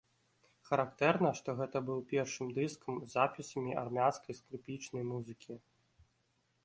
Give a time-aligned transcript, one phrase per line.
[0.69, 5.53] Характэрна, што гэта быў першым дыскам з запісамі армянскай скрыпічнай музыкі.